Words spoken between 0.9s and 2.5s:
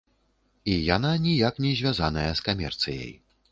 яна ніяк не звязаная з